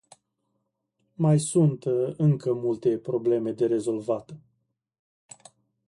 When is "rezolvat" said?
3.65-4.35